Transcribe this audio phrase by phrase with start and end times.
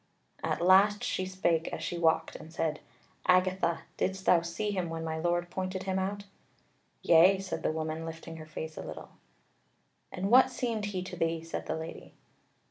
[0.43, 2.79] At last she spake as she walked and said:
[3.27, 6.23] "Agatha, didst thou see him when my Lord pointed him out?"
[7.03, 9.09] "Yea," said the woman lifting her face a little.
[10.11, 12.15] "And what seemed he to thee?" said the Lady.